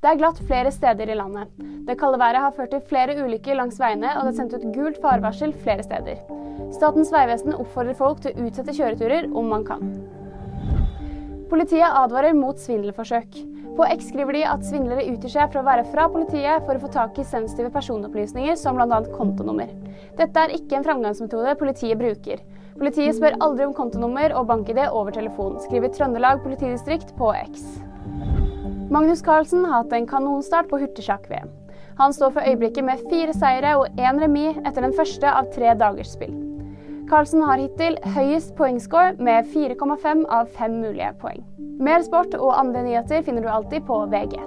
Det 0.00 0.08
er 0.08 0.16
glatt 0.16 0.38
flere 0.48 0.70
steder 0.72 1.10
i 1.12 1.14
landet. 1.18 1.50
Det 1.84 1.98
kalde 2.00 2.18
været 2.22 2.40
har 2.40 2.54
ført 2.56 2.70
til 2.72 2.80
flere 2.88 3.18
ulykker 3.20 3.58
langs 3.58 3.76
veiene, 3.76 4.14
og 4.16 4.24
det 4.24 4.30
er 4.30 4.36
sendt 4.38 4.54
ut 4.56 4.70
gult 4.72 4.96
farevarsel 5.02 5.52
flere 5.60 5.84
steder. 5.84 6.22
Statens 6.72 7.10
vegvesen 7.12 7.52
oppfordrer 7.52 7.98
folk 7.98 8.22
til 8.24 8.32
å 8.32 8.46
utsette 8.46 8.72
kjøreturer 8.78 9.28
om 9.36 9.50
man 9.52 9.66
kan. 9.68 9.90
Politiet 11.50 11.84
advarer 11.84 12.32
mot 12.38 12.56
svindelforsøk. 12.56 13.36
På 13.76 13.84
X 13.92 14.08
skriver 14.08 14.38
de 14.38 14.46
at 14.48 14.64
svindlere 14.64 15.04
utgir 15.10 15.34
seg 15.34 15.52
for 15.52 15.60
å 15.60 15.66
være 15.68 15.84
fra 15.92 16.08
politiet 16.08 16.64
for 16.64 16.80
å 16.80 16.82
få 16.86 16.92
tak 16.96 17.20
i 17.20 17.28
sensitive 17.28 17.68
personopplysninger, 17.76 18.56
som 18.56 18.80
bl.a. 18.80 19.02
kontonummer. 19.18 19.68
Dette 20.16 20.46
er 20.46 20.56
ikke 20.56 20.80
en 20.80 20.88
framgangsmetode 20.88 21.58
politiet 21.60 22.00
bruker. 22.00 22.40
Politiet 22.80 23.20
spør 23.20 23.36
aldri 23.44 23.68
om 23.68 23.76
kontonummer 23.76 24.32
og 24.32 24.48
bank-ID 24.48 24.86
over 24.88 25.12
telefon, 25.12 25.60
skriver 25.68 25.92
Trøndelag 25.92 26.40
politidistrikt 26.46 27.12
på 27.20 27.34
X. 27.44 27.68
Magnus 28.90 29.22
Carlsen 29.22 29.64
har 29.64 29.84
hatt 29.84 29.92
en 29.92 30.06
kanonstart 30.06 30.66
på 30.68 30.78
hurtigsjakk-VM. 30.80 31.50
Han 31.98 32.12
står 32.12 32.32
for 32.34 32.42
øyeblikket 32.42 32.84
med 32.84 33.02
fire 33.10 33.34
seire 33.36 33.76
og 33.78 34.00
én 34.02 34.18
remis 34.18 34.58
etter 34.64 34.82
den 34.82 34.96
første 34.96 35.30
av 35.30 35.46
tre 35.54 35.76
dagers 35.78 36.10
spill. 36.16 36.32
Carlsen 37.10 37.44
har 37.46 37.62
hittil 37.62 37.98
høyest 38.16 38.56
poengscore 38.58 39.14
med 39.22 39.46
4,5 39.54 40.24
av 40.26 40.50
fem 40.58 40.80
mulige 40.82 41.12
poeng. 41.22 41.44
Mer 41.78 42.02
sport 42.02 42.34
og 42.34 42.56
andre 42.58 42.82
nyheter 42.88 43.22
finner 43.22 43.46
du 43.46 43.52
alltid 43.54 43.86
på 43.86 44.02
VG. 44.10 44.40